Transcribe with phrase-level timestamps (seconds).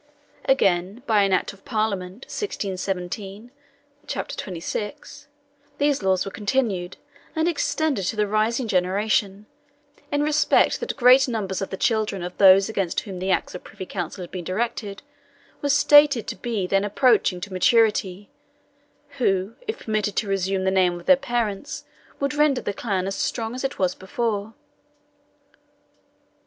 [0.45, 3.51] Again, by an Act of Parliament, 1617,
[4.07, 4.29] chap.
[4.29, 5.27] 26,
[5.77, 6.97] these laws were continued,
[7.35, 9.45] and extended to the rising generation,
[10.11, 13.63] in respect that great numbers of the children of those against whom the acts of
[13.63, 15.03] Privy Council had been directed,
[15.61, 18.27] were stated to be then approaching to maturity,
[19.19, 21.83] who, if permitted to resume the name of their parents,
[22.19, 24.55] would render the clan as strong as it was before.